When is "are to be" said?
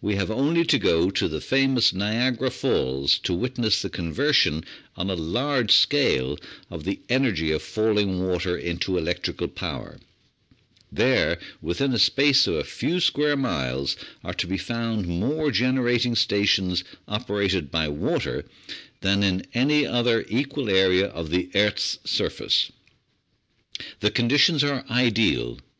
14.22-14.58